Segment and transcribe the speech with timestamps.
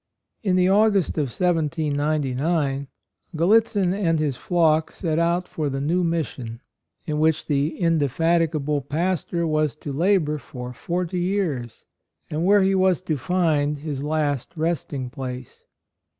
[0.41, 6.59] In the August of 1799Gallitzin and his flock set out for the new mission,
[7.05, 11.85] in which the indefati gable pastor was to labor for forty years,
[12.31, 15.65] and where he was to find his last resting place.